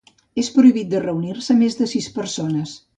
És 0.43 0.49
prohibit 0.55 0.89
de 0.95 1.03
reunir-se 1.05 1.59
més 1.63 1.81
de 1.83 1.93
sis 1.95 2.13
persones. 2.21 2.79